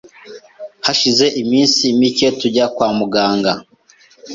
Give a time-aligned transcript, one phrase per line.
[0.85, 3.51] Hashize iminsi mike tujya kwa muganga